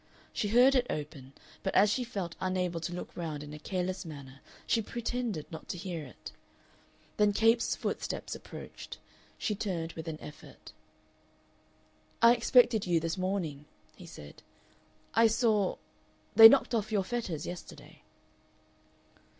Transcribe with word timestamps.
She 0.33 0.47
heard 0.47 0.73
it 0.73 0.87
open, 0.89 1.33
but 1.61 1.75
as 1.75 1.91
she 1.91 2.03
felt 2.03 2.35
unable 2.41 2.79
to 2.79 2.91
look 2.91 3.15
round 3.15 3.43
in 3.43 3.53
a 3.53 3.59
careless 3.59 4.03
manner 4.03 4.41
she 4.65 4.81
pretended 4.81 5.45
not 5.51 5.67
to 5.69 5.77
hear 5.77 6.03
it. 6.07 6.31
Then 7.17 7.33
Capes' 7.33 7.75
footsteps 7.75 8.33
approached. 8.33 8.97
She 9.37 9.53
turned 9.53 9.93
with 9.93 10.07
an 10.07 10.17
effort. 10.19 10.71
"I 12.19 12.33
expected 12.33 12.87
you 12.87 12.99
this 12.99 13.15
morning," 13.15 13.65
he 13.95 14.07
said. 14.07 14.41
"I 15.13 15.27
saw 15.27 15.77
they 16.35 16.49
knocked 16.49 16.73
off 16.73 16.91
your 16.91 17.03
fetters 17.03 17.45
yesterday." 17.45 18.01